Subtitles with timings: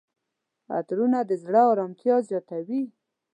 [0.77, 2.81] عطرونه د زړه آرامتیا زیاتوي.